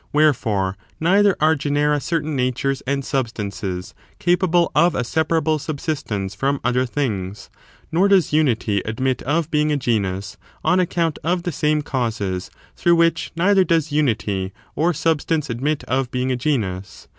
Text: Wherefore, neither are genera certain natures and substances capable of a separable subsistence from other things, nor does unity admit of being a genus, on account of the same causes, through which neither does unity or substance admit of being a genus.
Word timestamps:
Wherefore, 0.11 0.77
neither 0.99 1.35
are 1.39 1.53
genera 1.53 1.99
certain 1.99 2.35
natures 2.35 2.81
and 2.87 3.05
substances 3.05 3.93
capable 4.17 4.71
of 4.73 4.95
a 4.95 5.03
separable 5.03 5.59
subsistence 5.59 6.33
from 6.33 6.59
other 6.63 6.87
things, 6.87 7.51
nor 7.91 8.07
does 8.07 8.33
unity 8.33 8.81
admit 8.83 9.21
of 9.21 9.51
being 9.51 9.71
a 9.71 9.77
genus, 9.77 10.37
on 10.63 10.79
account 10.79 11.19
of 11.23 11.43
the 11.43 11.51
same 11.51 11.83
causes, 11.83 12.49
through 12.75 12.95
which 12.95 13.31
neither 13.35 13.63
does 13.63 13.91
unity 13.91 14.53
or 14.75 14.91
substance 14.91 15.51
admit 15.51 15.83
of 15.83 16.09
being 16.09 16.31
a 16.31 16.35
genus. 16.35 17.07